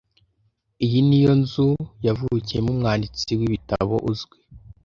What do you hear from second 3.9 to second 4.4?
uzwi.